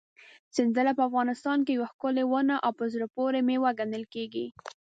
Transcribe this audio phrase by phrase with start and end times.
[0.55, 4.45] سنځله په افغانستان کې یوه ښکلې ونه او په زړه پورې مېوه ګڼل کېږي.